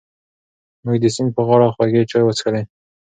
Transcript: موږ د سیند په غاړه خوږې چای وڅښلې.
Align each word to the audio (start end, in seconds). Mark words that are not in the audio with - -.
موږ 0.83 0.97
د 1.03 1.05
سیند 1.15 1.29
په 1.35 1.41
غاړه 1.47 1.67
خوږې 1.75 2.09
چای 2.09 2.23
وڅښلې. 2.25 2.61